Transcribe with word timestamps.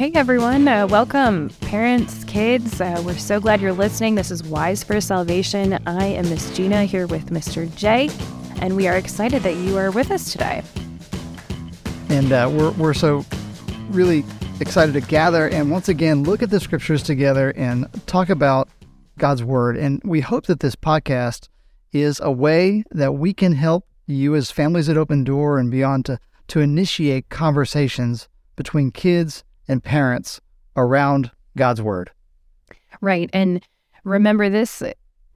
Hey 0.00 0.12
everyone, 0.14 0.66
uh, 0.66 0.86
welcome, 0.86 1.50
parents, 1.60 2.24
kids. 2.24 2.80
Uh, 2.80 3.02
we're 3.04 3.18
so 3.18 3.38
glad 3.38 3.60
you're 3.60 3.74
listening. 3.74 4.14
This 4.14 4.30
is 4.30 4.42
Wise 4.42 4.82
for 4.82 4.98
Salvation. 4.98 5.78
I 5.86 6.06
am 6.06 6.30
Miss 6.30 6.56
Gina 6.56 6.86
here 6.86 7.06
with 7.06 7.26
Mr. 7.26 7.70
J, 7.76 8.08
and 8.62 8.76
we 8.76 8.88
are 8.88 8.96
excited 8.96 9.42
that 9.42 9.56
you 9.56 9.76
are 9.76 9.90
with 9.90 10.10
us 10.10 10.32
today. 10.32 10.62
And 12.08 12.32
uh, 12.32 12.50
we're, 12.50 12.70
we're 12.70 12.94
so 12.94 13.26
really 13.90 14.24
excited 14.58 14.94
to 14.94 15.02
gather 15.02 15.48
and 15.48 15.70
once 15.70 15.90
again 15.90 16.22
look 16.22 16.42
at 16.42 16.48
the 16.48 16.60
scriptures 16.60 17.02
together 17.02 17.52
and 17.54 17.86
talk 18.06 18.30
about 18.30 18.70
God's 19.18 19.44
Word. 19.44 19.76
And 19.76 20.00
we 20.02 20.22
hope 20.22 20.46
that 20.46 20.60
this 20.60 20.76
podcast 20.76 21.50
is 21.92 22.20
a 22.20 22.32
way 22.32 22.84
that 22.90 23.12
we 23.12 23.34
can 23.34 23.52
help 23.52 23.84
you 24.06 24.34
as 24.34 24.50
families 24.50 24.88
at 24.88 24.96
Open 24.96 25.24
Door 25.24 25.58
and 25.58 25.70
beyond 25.70 26.06
to, 26.06 26.18
to 26.48 26.60
initiate 26.60 27.28
conversations 27.28 28.30
between 28.56 28.92
kids 28.92 29.44
and 29.70 29.82
parents 29.82 30.40
around 30.76 31.30
God's 31.56 31.80
Word. 31.80 32.10
Right. 33.00 33.30
And 33.32 33.64
remember, 34.02 34.50
this 34.50 34.82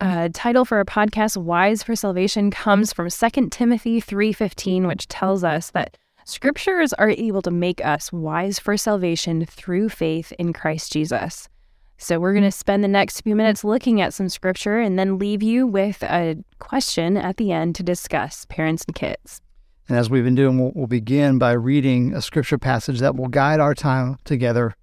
uh, 0.00 0.28
title 0.34 0.64
for 0.64 0.78
our 0.78 0.84
podcast, 0.84 1.36
Wise 1.36 1.84
for 1.84 1.94
Salvation, 1.94 2.50
comes 2.50 2.92
from 2.92 3.08
2 3.08 3.48
Timothy 3.50 4.02
3.15, 4.02 4.88
which 4.88 5.06
tells 5.06 5.44
us 5.44 5.70
that 5.70 5.96
scriptures 6.24 6.92
are 6.94 7.10
able 7.10 7.42
to 7.42 7.52
make 7.52 7.82
us 7.84 8.12
wise 8.12 8.58
for 8.58 8.76
salvation 8.76 9.46
through 9.46 9.88
faith 9.88 10.32
in 10.32 10.52
Christ 10.52 10.92
Jesus. 10.92 11.48
So 11.96 12.18
we're 12.18 12.32
going 12.32 12.42
to 12.42 12.50
spend 12.50 12.82
the 12.82 12.88
next 12.88 13.20
few 13.20 13.36
minutes 13.36 13.62
looking 13.62 14.00
at 14.00 14.12
some 14.12 14.28
scripture 14.28 14.80
and 14.80 14.98
then 14.98 15.16
leave 15.16 15.44
you 15.44 15.64
with 15.64 16.02
a 16.02 16.42
question 16.58 17.16
at 17.16 17.36
the 17.36 17.52
end 17.52 17.76
to 17.76 17.84
discuss, 17.84 18.46
parents 18.46 18.84
and 18.88 18.96
kids. 18.96 19.40
And 19.88 19.98
as 19.98 20.08
we've 20.08 20.24
been 20.24 20.34
doing, 20.34 20.58
we'll, 20.58 20.72
we'll, 20.74 20.86
begin 20.86 21.38
by 21.38 21.52
reading 21.52 22.14
a 22.14 22.22
scripture 22.22 22.56
passage 22.56 23.00
that 23.00 23.16
will 23.16 23.28
guide 23.28 23.60
our 23.60 23.74
time 23.74 24.18
together. 24.24 24.74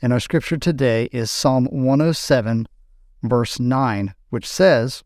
And 0.00 0.12
our 0.12 0.20
scripture 0.20 0.56
today 0.56 1.08
is 1.10 1.28
Psalm 1.28 1.64
107, 1.72 2.68
verse 3.24 3.58
9, 3.58 4.14
which 4.30 4.46
says, 4.46 5.02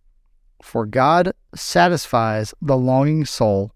For 0.61 0.85
God 0.85 1.33
satisfies 1.55 2.53
the 2.61 2.77
longing 2.77 3.25
soul, 3.25 3.73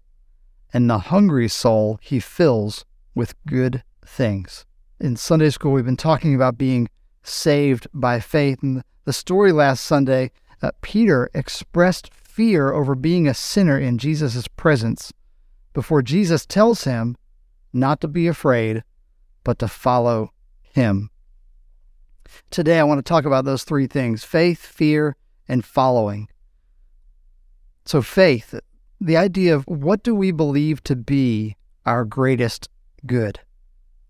and 0.71 0.87
the 0.87 0.99
hungry 0.99 1.47
soul 1.47 1.97
he 2.03 2.19
fills 2.19 2.85
with 3.15 3.33
good 3.47 3.83
things. 4.05 4.65
In 4.99 5.15
Sunday 5.15 5.49
school, 5.49 5.71
we've 5.71 5.85
been 5.85 5.97
talking 5.97 6.35
about 6.35 6.57
being 6.57 6.87
saved 7.23 7.87
by 7.95 8.19
faith. 8.19 8.61
And 8.61 8.83
the 9.05 9.13
story 9.13 9.51
last 9.51 9.83
Sunday, 9.83 10.29
uh, 10.61 10.69
Peter 10.81 11.31
expressed 11.33 12.13
fear 12.13 12.71
over 12.71 12.93
being 12.93 13.27
a 13.27 13.33
sinner 13.33 13.79
in 13.79 13.97
Jesus' 13.97 14.47
presence 14.47 15.11
before 15.73 16.01
Jesus 16.01 16.45
tells 16.45 16.83
him 16.83 17.17
not 17.73 17.99
to 18.01 18.07
be 18.07 18.27
afraid, 18.27 18.83
but 19.43 19.59
to 19.59 19.67
follow 19.67 20.31
him. 20.61 21.09
Today, 22.49 22.79
I 22.79 22.83
want 22.83 22.99
to 22.99 23.03
talk 23.03 23.25
about 23.25 23.45
those 23.45 23.63
three 23.63 23.87
things 23.87 24.23
faith, 24.23 24.65
fear, 24.65 25.15
and 25.47 25.65
following. 25.65 26.29
So, 27.85 28.01
faith, 28.01 28.55
the 29.01 29.17
idea 29.17 29.55
of 29.55 29.65
what 29.67 30.03
do 30.03 30.15
we 30.15 30.31
believe 30.31 30.83
to 30.85 30.95
be 30.95 31.57
our 31.85 32.05
greatest 32.05 32.69
good? 33.05 33.39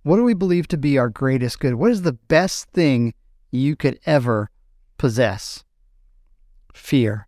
What 0.03 0.17
do 0.17 0.23
we 0.23 0.33
believe 0.33 0.67
to 0.67 0.77
be 0.77 0.97
our 0.97 1.09
greatest 1.09 1.59
good? 1.59 1.75
What 1.75 1.91
is 1.91 2.03
the 2.03 2.13
best 2.13 2.69
thing 2.71 3.13
you 3.51 3.75
could 3.75 3.99
ever 4.05 4.49
possess? 4.97 5.63
Fear 6.73 7.27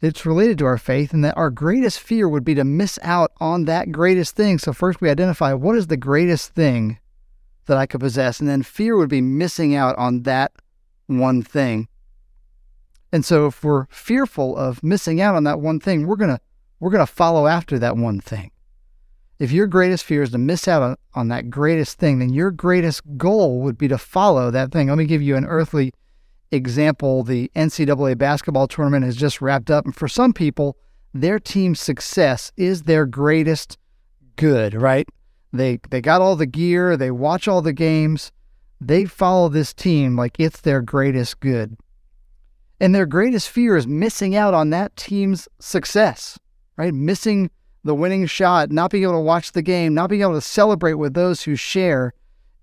it's 0.00 0.26
related 0.26 0.58
to 0.58 0.66
our 0.66 0.78
faith, 0.78 1.12
and 1.12 1.24
that 1.24 1.36
our 1.36 1.50
greatest 1.50 2.00
fear 2.00 2.28
would 2.28 2.44
be 2.44 2.54
to 2.54 2.64
miss 2.64 2.98
out 3.02 3.32
on 3.40 3.64
that 3.64 3.92
greatest 3.92 4.36
thing. 4.36 4.58
So, 4.58 4.72
first 4.72 5.00
we 5.00 5.10
identify 5.10 5.52
what 5.54 5.76
is 5.76 5.86
the 5.86 5.96
greatest 5.96 6.54
thing 6.54 6.98
that 7.66 7.78
I 7.78 7.86
could 7.86 8.00
possess, 8.00 8.40
and 8.40 8.48
then 8.48 8.62
fear 8.62 8.96
would 8.96 9.08
be 9.08 9.20
missing 9.20 9.74
out 9.74 9.96
on 9.96 10.22
that 10.22 10.52
one 11.06 11.42
thing. 11.42 11.88
And 13.12 13.24
so, 13.24 13.46
if 13.46 13.64
we're 13.64 13.86
fearful 13.86 14.56
of 14.56 14.82
missing 14.82 15.20
out 15.20 15.34
on 15.34 15.44
that 15.44 15.60
one 15.60 15.80
thing, 15.80 16.06
we're 16.06 16.16
gonna 16.16 16.40
we're 16.78 16.90
gonna 16.90 17.06
follow 17.06 17.46
after 17.46 17.78
that 17.78 17.96
one 17.96 18.20
thing. 18.20 18.50
If 19.38 19.52
your 19.52 19.66
greatest 19.66 20.04
fear 20.04 20.22
is 20.22 20.30
to 20.30 20.38
miss 20.38 20.66
out 20.66 20.82
on, 20.82 20.96
on 21.14 21.28
that 21.28 21.50
greatest 21.50 21.98
thing, 21.98 22.18
then 22.18 22.32
your 22.32 22.50
greatest 22.50 23.02
goal 23.16 23.60
would 23.60 23.76
be 23.76 23.88
to 23.88 23.98
follow 23.98 24.50
that 24.50 24.72
thing. 24.72 24.88
Let 24.88 24.98
me 24.98 25.04
give 25.04 25.22
you 25.22 25.36
an 25.36 25.44
earthly 25.44 25.92
example, 26.50 27.22
the 27.22 27.50
NCAA 27.54 28.16
basketball 28.18 28.68
tournament 28.68 29.04
has 29.04 29.16
just 29.16 29.40
wrapped 29.40 29.70
up. 29.70 29.84
And 29.84 29.94
for 29.94 30.08
some 30.08 30.32
people, 30.32 30.76
their 31.12 31.38
team's 31.38 31.80
success 31.80 32.52
is 32.56 32.82
their 32.82 33.06
greatest 33.06 33.78
good, 34.36 34.74
right? 34.74 35.08
They 35.52 35.80
they 35.90 36.00
got 36.00 36.20
all 36.20 36.36
the 36.36 36.46
gear, 36.46 36.96
they 36.96 37.10
watch 37.10 37.48
all 37.48 37.62
the 37.62 37.72
games, 37.72 38.32
they 38.80 39.04
follow 39.04 39.48
this 39.48 39.72
team 39.72 40.16
like 40.16 40.36
it's 40.38 40.60
their 40.60 40.82
greatest 40.82 41.40
good. 41.40 41.76
And 42.78 42.94
their 42.94 43.06
greatest 43.06 43.48
fear 43.48 43.76
is 43.76 43.86
missing 43.86 44.36
out 44.36 44.52
on 44.52 44.70
that 44.70 44.94
team's 44.96 45.48
success, 45.58 46.38
right? 46.76 46.92
Missing 46.92 47.50
the 47.84 47.94
winning 47.94 48.26
shot, 48.26 48.70
not 48.70 48.90
being 48.90 49.04
able 49.04 49.14
to 49.14 49.20
watch 49.20 49.52
the 49.52 49.62
game, 49.62 49.94
not 49.94 50.10
being 50.10 50.22
able 50.22 50.34
to 50.34 50.40
celebrate 50.40 50.94
with 50.94 51.14
those 51.14 51.42
who 51.42 51.56
share 51.56 52.12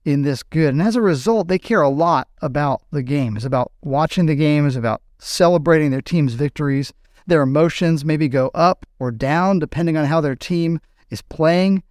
in 0.05 0.21
this 0.21 0.43
good. 0.43 0.73
And 0.73 0.81
as 0.81 0.95
a 0.95 1.01
result, 1.01 1.47
they 1.47 1.59
care 1.59 1.81
a 1.81 1.89
lot 1.89 2.27
about 2.41 2.81
the 2.91 3.03
game. 3.03 3.35
It's 3.35 3.45
about 3.45 3.71
watching 3.81 4.25
the 4.25 4.35
game, 4.35 4.67
it's 4.67 4.75
about 4.75 5.01
celebrating 5.19 5.91
their 5.91 6.01
team's 6.01 6.33
victories. 6.33 6.93
Their 7.25 7.41
emotions 7.41 8.03
maybe 8.03 8.27
go 8.27 8.51
up 8.53 8.85
or 8.99 9.11
down 9.11 9.59
depending 9.59 9.95
on 9.95 10.05
how 10.05 10.19
their 10.19 10.35
team 10.35 10.79
is 11.09 11.21
playing. 11.21 11.83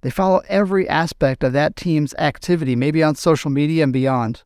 They 0.00 0.10
follow 0.10 0.42
every 0.48 0.88
aspect 0.88 1.44
of 1.44 1.52
that 1.52 1.76
team's 1.76 2.14
activity, 2.14 2.74
maybe 2.74 3.02
on 3.02 3.14
social 3.14 3.50
media 3.50 3.84
and 3.84 3.92
beyond. 3.92 4.42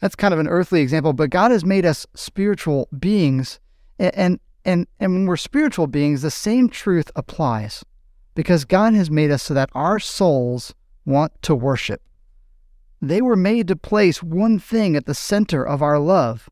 That's 0.00 0.16
kind 0.16 0.32
of 0.32 0.40
an 0.40 0.48
earthly 0.48 0.80
example, 0.80 1.12
but 1.12 1.30
God 1.30 1.50
has 1.50 1.64
made 1.64 1.84
us 1.84 2.06
spiritual 2.14 2.88
beings. 2.98 3.60
And, 3.98 4.40
and, 4.64 4.86
and 5.00 5.12
when 5.12 5.26
we're 5.26 5.36
spiritual 5.36 5.86
beings, 5.86 6.22
the 6.22 6.30
same 6.30 6.68
truth 6.68 7.10
applies 7.14 7.84
because 8.34 8.64
God 8.64 8.94
has 8.94 9.10
made 9.10 9.30
us 9.30 9.42
so 9.42 9.54
that 9.54 9.70
our 9.74 9.98
souls 9.98 10.74
want 11.08 11.32
to 11.42 11.54
worship. 11.54 12.02
They 13.00 13.22
were 13.22 13.36
made 13.36 13.66
to 13.68 13.76
place 13.76 14.22
one 14.22 14.58
thing 14.58 14.94
at 14.94 15.06
the 15.06 15.14
center 15.14 15.66
of 15.66 15.82
our 15.82 15.98
love 15.98 16.48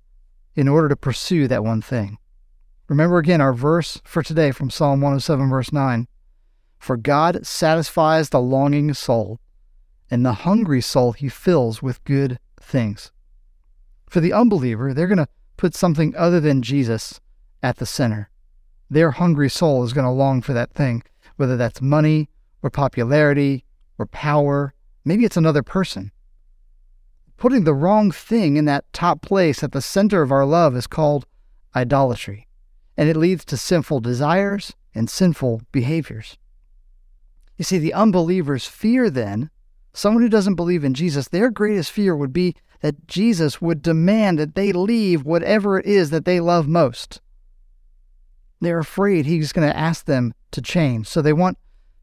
in 0.55 0.67
order 0.67 0.89
to 0.89 0.97
pursue 0.97 1.47
that 1.49 1.65
one 1.65 1.83
thing. 1.83 2.19
Remember 2.89 3.19
again 3.19 3.41
our 3.41 3.53
verse 3.53 4.01
for 4.05 4.23
today 4.23 4.53
from 4.53 4.71
Psalm 4.71 5.01
107, 5.01 5.51
verse 5.51 5.73
9 5.73 6.09
For 6.79 6.97
God 6.97 7.47
satisfies 7.47 8.31
the 8.31 8.41
longing 8.41 8.95
soul, 8.95 9.41
and 10.11 10.25
the 10.25 10.33
hungry 10.33 10.81
soul 10.81 11.13
he 11.13 11.29
fills 11.29 11.83
with 11.83 12.05
good 12.05 12.39
things. 12.61 13.13
For 14.09 14.21
the 14.21 14.33
unbeliever, 14.33 14.95
they're 14.95 15.09
going 15.09 15.19
to 15.19 15.29
put 15.57 15.75
something 15.75 16.15
other 16.17 16.41
than 16.41 16.63
Jesus 16.63 17.21
at 17.63 17.77
the 17.77 17.87
center. 17.87 18.31
Their 18.89 19.11
hungry 19.11 19.51
soul 19.51 19.83
is 19.83 19.93
going 19.93 20.07
to 20.07 20.11
long 20.11 20.41
for 20.41 20.53
that 20.53 20.73
thing, 20.73 21.03
whether 21.37 21.57
that's 21.57 21.83
money 21.83 22.31
or 22.63 22.71
popularity 22.71 23.66
or 23.99 24.07
power. 24.07 24.75
Maybe 25.05 25.25
it's 25.25 25.37
another 25.37 25.63
person. 25.63 26.13
Putting 27.37 27.65
the 27.65 27.75
wrong 27.75 28.11
thing 28.11 28.57
in 28.57 28.65
that 28.65 28.91
top 28.93 29.21
place 29.21 29.63
at 29.63 29.73
the 29.73 29.83
center 29.83 30.23
of 30.23 30.33
our 30.33 30.47
love 30.47 30.75
is 30.75 30.87
called 30.87 31.27
idolatry, 31.75 32.49
and 32.97 33.09
it 33.09 33.17
leads 33.17 33.45
to 33.47 33.57
sinful 33.57 34.01
desires 34.01 34.75
and 34.95 35.11
sinful 35.11 35.61
behaviors. 35.71 36.39
You 37.59 37.65
see, 37.65 37.79
the 37.79 37.95
unbelievers 37.95 38.67
fear 38.67 39.11
then, 39.11 39.51
someone 39.93 40.23
who 40.23 40.29
doesn't 40.29 40.55
believe 40.55 40.85
in 40.85 40.95
Jesus, 40.95 41.29
their 41.29 41.51
greatest 41.51 41.91
fear 41.91 42.17
would 42.17 42.33
be 42.33 42.55
that 42.81 43.07
Jesus 43.07 43.61
would 43.61 43.83
demand 43.83 44.39
that 44.39 44.55
they 44.55 44.73
leave 44.73 45.25
whatever 45.25 45.79
it 45.79 45.87
is 45.87 46.11
that 46.11 46.25
they 46.25 46.41
love 46.41 46.69
most. 46.69 47.21
They're 48.61 48.79
afraid 48.79 49.27
he's 49.27 49.53
going 49.53 49.69
to 49.69 49.77
ask 49.77 50.07
them 50.07 50.33
to 50.53 50.63
change, 50.63 51.07
so 51.07 51.21
they 51.21 51.33
want 51.33 51.59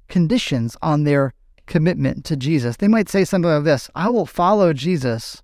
conditions 0.07 0.77
on 0.81 1.03
their 1.03 1.33
commitment 1.65 2.25
to 2.25 2.35
Jesus. 2.35 2.77
They 2.77 2.87
might 2.87 3.09
say 3.09 3.23
something 3.23 3.49
like 3.49 3.63
this 3.63 3.89
I 3.95 4.09
will 4.09 4.25
follow 4.25 4.73
Jesus 4.73 5.41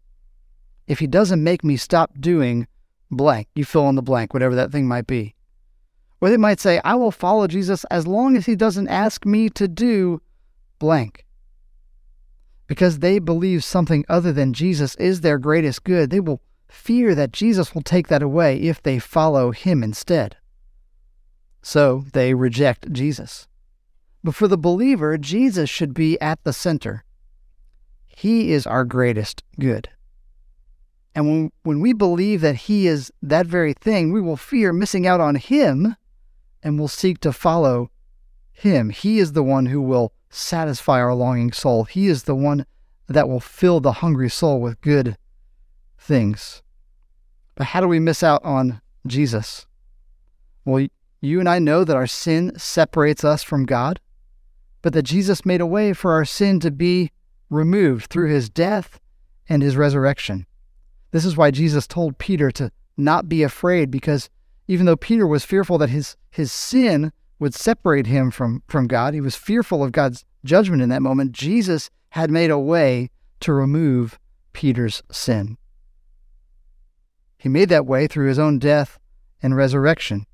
if 0.88 1.00
he 1.00 1.08
doesn't 1.08 1.44
make 1.44 1.64
me 1.64 1.78
stop 1.78 2.12
doing 2.20 2.68
blank. 3.12 3.48
You 3.56 3.66
fill 3.66 3.90
in 3.90 3.96
the 3.96 4.02
blank, 4.02 4.34
whatever 4.34 4.56
that 4.56 4.72
thing 4.72 4.88
might 4.88 5.08
be. 5.08 5.36
Or 6.22 6.30
they 6.30 6.38
might 6.38 6.60
say, 6.60 6.82
I 6.84 6.96
will 6.96 7.12
follow 7.12 7.48
Jesus 7.48 7.86
as 7.86 8.06
long 8.06 8.36
as 8.36 8.46
he 8.46 8.56
doesn't 8.56 8.90
ask 8.90 9.26
me 9.26 9.50
to 9.52 9.68
do 9.68 10.22
blank. 10.78 11.26
Because 12.68 13.00
they 13.00 13.20
believe 13.20 13.64
something 13.64 14.06
other 14.10 14.34
than 14.34 14.54
Jesus 14.54 14.96
is 14.96 15.22
their 15.22 15.38
greatest 15.38 15.84
good, 15.84 16.10
they 16.10 16.20
will 16.20 16.42
fear 16.68 17.16
that 17.16 17.32
Jesus 17.32 17.74
will 17.74 17.82
take 17.82 18.10
that 18.10 18.22
away 18.22 18.58
if 18.58 18.82
they 18.84 19.00
follow 19.00 19.52
him 19.52 19.82
instead. 19.82 20.38
So 21.62 22.06
they 22.14 22.34
reject 22.34 22.92
Jesus. 22.92 23.48
But 24.24 24.36
for 24.36 24.48
the 24.48 24.58
believer, 24.58 25.18
Jesus 25.18 25.70
should 25.70 25.94
be 25.94 26.20
at 26.20 26.44
the 26.44 26.54
center. 26.54 27.04
He 28.06 28.52
is 28.52 28.68
our 28.68 28.84
greatest 28.84 29.44
good. 29.60 29.90
And 31.16 31.28
when, 31.28 31.52
when 31.64 31.80
we 31.80 31.94
believe 31.94 32.42
that 32.42 32.56
He 32.56 32.88
is 32.88 33.12
that 33.22 33.46
very 33.46 33.74
thing, 33.74 34.12
we 34.12 34.22
will 34.22 34.38
fear 34.38 34.74
missing 34.74 35.08
out 35.08 35.22
on 35.22 35.36
Him 35.36 35.96
and 36.62 36.78
will 36.78 36.88
seek 36.88 37.20
to 37.22 37.32
follow 37.32 37.90
Him. 38.52 38.90
He 38.90 39.20
is 39.20 39.34
the 39.34 39.44
one 39.44 39.68
who 39.68 39.82
will 39.82 40.14
satisfy 40.30 41.00
our 41.00 41.14
longing 41.14 41.52
soul. 41.52 41.86
He 41.86 42.08
is 42.08 42.24
the 42.24 42.36
one 42.36 42.66
that 43.08 43.28
will 43.28 43.40
fill 43.40 43.80
the 43.80 43.94
hungry 43.94 44.30
soul 44.30 44.62
with 44.62 44.82
good 44.82 45.18
things. 45.98 46.62
But 47.56 47.68
how 47.68 47.82
do 47.82 47.88
we 47.88 48.00
miss 48.00 48.22
out 48.22 48.44
on 48.44 48.82
Jesus? 49.08 49.66
Well, 50.66 50.88
you 51.22 51.40
and 51.40 51.50
I 51.50 51.60
know 51.60 51.84
that 51.84 51.96
our 51.96 52.08
sin 52.08 52.58
separates 52.58 53.24
us 53.24 53.44
from 53.44 53.66
God, 53.66 54.00
but 54.82 54.94
that 54.94 55.04
Jesus 55.04 55.46
made 55.46 55.62
a 55.62 55.66
way 55.66 55.94
for 55.94 56.14
our 56.14 56.26
sin 56.26 56.60
to 56.62 56.72
be 56.72 57.12
removed 57.50 58.08
through 58.10 58.30
his 58.30 58.50
death 58.50 59.00
and 59.48 59.62
his 59.62 59.76
resurrection. 59.76 60.46
This 61.12 61.26
is 61.26 61.36
why 61.36 61.52
Jesus 61.52 61.88
told 61.88 62.18
Peter 62.18 62.52
to 62.52 62.72
not 62.98 63.28
be 63.28 63.44
afraid, 63.44 63.90
because 63.90 64.30
even 64.68 64.86
though 64.86 64.96
Peter 64.96 65.26
was 65.26 65.46
fearful 65.46 65.78
that 65.80 65.90
his, 65.90 66.16
his 66.30 66.52
sin 66.52 67.12
would 67.40 67.56
separate 67.56 68.06
him 68.06 68.30
from, 68.30 68.62
from 68.68 68.88
God, 68.88 69.14
he 69.14 69.22
was 69.22 69.36
fearful 69.36 69.84
of 69.84 69.92
God's 69.92 70.26
judgment 70.46 70.82
in 70.82 70.90
that 70.90 71.02
moment. 71.02 71.32
Jesus 71.32 71.90
had 72.10 72.30
made 72.30 72.52
a 72.52 72.60
way 72.60 73.10
to 73.40 73.54
remove 73.54 74.20
Peter's 74.54 75.02
sin. 75.12 75.58
He 77.38 77.50
made 77.50 77.70
that 77.70 77.86
way 77.86 78.08
through 78.08 78.28
his 78.28 78.40
own 78.40 78.60
death 78.60 79.00
and 79.42 79.56
resurrection 79.56 80.26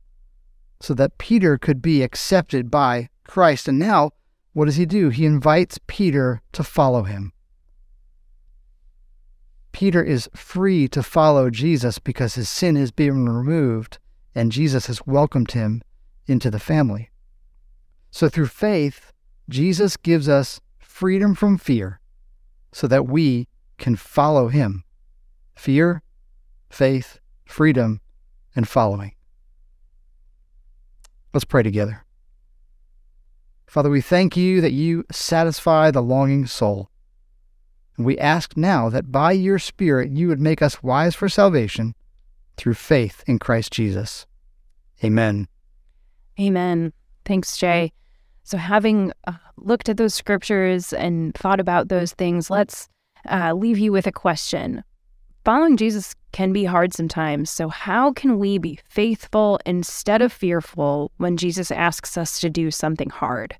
so 0.82 0.94
that 0.96 1.18
Peter 1.18 1.58
could 1.58 1.82
be 1.82 2.02
accepted 2.02 2.70
by 2.70 3.10
Christ. 3.26 3.68
And 3.68 3.80
now, 3.80 4.12
what 4.56 4.66
does 4.66 4.78
he 4.78 4.86
do? 4.86 5.10
He 5.10 5.26
invites 5.26 5.82
Peter 5.86 6.42
to 6.54 6.64
follow 6.64 7.04
him. 7.04 7.34
Peter 9.74 10.02
is 10.02 10.30
free 10.34 10.88
to 10.88 11.04
follow 11.04 11.50
Jesus 11.50 12.00
because 12.00 12.36
his 12.36 12.48
sin 12.48 12.78
is 12.78 12.90
being 12.90 13.26
removed 13.26 13.98
and 14.34 14.54
Jesus 14.54 14.86
has 14.86 15.06
welcomed 15.06 15.52
him 15.52 15.82
into 16.26 16.50
the 16.50 16.58
family. 16.58 17.10
So 18.12 18.30
through 18.30 18.48
faith, 18.48 19.12
Jesus 19.50 19.98
gives 19.98 20.30
us 20.30 20.62
freedom 20.80 21.36
from 21.36 21.58
fear 21.58 22.00
so 22.72 22.88
that 22.88 23.08
we 23.08 23.50
can 23.78 23.98
follow 23.98 24.48
him. 24.48 24.86
Fear, 25.54 26.02
faith, 26.70 27.20
freedom, 27.44 28.00
and 28.56 28.66
following. 28.66 29.16
Let's 31.34 31.44
pray 31.44 31.64
together. 31.64 32.05
Father, 33.68 33.90
we 33.90 34.02
thank 34.02 34.38
you 34.38 34.62
that 34.62 34.72
you 34.72 35.06
satisfy 35.12 35.92
the 35.92 36.02
longing 36.02 36.46
soul. 36.46 36.90
And 37.98 38.06
we 38.06 38.18
ask 38.18 38.58
now 38.58 38.90
that 38.90 39.12
by 39.12 39.32
your 39.32 39.60
Spirit 39.60 40.12
you 40.12 40.28
would 40.28 40.40
make 40.40 40.62
us 40.62 40.84
wise 40.84 41.16
for 41.16 41.30
salvation 41.30 41.96
through 42.58 42.74
faith 42.74 43.24
in 43.28 43.40
Christ 43.40 43.72
Jesus. 43.72 44.26
Amen. 45.04 45.48
Amen. 46.40 46.94
Thanks, 47.24 47.58
Jay. 47.58 47.92
So, 48.44 48.58
having 48.58 49.12
uh, 49.28 49.34
looked 49.58 49.90
at 49.90 49.98
those 49.98 50.14
scriptures 50.14 50.94
and 50.94 51.34
thought 51.34 51.60
about 51.60 51.88
those 51.88 52.14
things, 52.14 52.50
let's 52.50 52.88
uh, 53.30 53.54
leave 53.54 53.80
you 53.80 53.92
with 53.92 54.06
a 54.06 54.12
question. 54.12 54.84
Following 55.46 55.78
Jesus 55.78 56.16
can 56.32 56.54
be 56.54 56.66
hard 56.66 56.92
sometimes. 56.92 57.52
So, 57.52 57.70
how 57.70 58.12
can 58.12 58.40
we 58.40 58.58
be 58.58 58.80
faithful 58.90 59.60
instead 59.64 60.24
of 60.24 60.34
fearful 60.34 61.12
when 61.18 61.38
Jesus 61.38 61.70
asks 61.70 62.18
us 62.18 62.40
to 62.40 62.50
do 62.50 62.72
something 62.72 63.12
hard? 63.12 63.56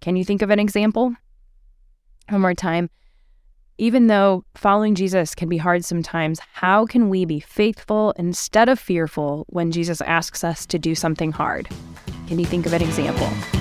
Can 0.00 0.16
you 0.16 0.24
think 0.24 0.42
of 0.42 0.50
an 0.50 0.58
example? 0.58 1.14
One 2.30 2.40
more 2.40 2.54
time. 2.54 2.90
Even 3.78 4.08
though 4.08 4.44
following 4.56 4.96
Jesus 4.96 5.36
can 5.36 5.48
be 5.48 5.56
hard 5.56 5.84
sometimes, 5.84 6.40
how 6.52 6.84
can 6.84 7.08
we 7.08 7.24
be 7.24 7.38
faithful 7.38 8.12
instead 8.16 8.68
of 8.68 8.80
fearful 8.80 9.46
when 9.50 9.70
Jesus 9.70 10.00
asks 10.00 10.42
us 10.42 10.66
to 10.66 10.80
do 10.80 10.96
something 10.96 11.30
hard? 11.30 11.68
Can 12.26 12.40
you 12.40 12.44
think 12.44 12.66
of 12.66 12.72
an 12.72 12.82
example? 12.82 13.59